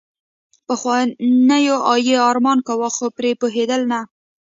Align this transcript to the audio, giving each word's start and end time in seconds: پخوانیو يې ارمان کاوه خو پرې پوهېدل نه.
پخوانیو 0.67 1.77
يې 2.07 2.15
ارمان 2.29 2.59
کاوه 2.67 2.89
خو 2.95 3.05
پرې 3.17 3.31
پوهېدل 3.41 3.81
نه. 3.91 3.99